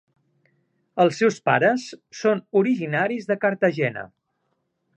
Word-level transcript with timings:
Els 1.03 1.19
seus 1.23 1.35
pares 1.49 1.85
són 2.21 2.41
originaris 2.63 3.29
de 3.33 3.39
Cartagena. 3.45 4.07